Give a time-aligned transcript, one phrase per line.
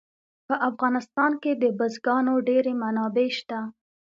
[0.47, 3.59] په افغانستان کې د بزګانو ډېرې منابع شته.